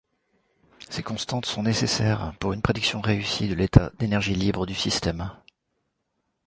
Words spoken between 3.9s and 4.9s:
d'énergie libre du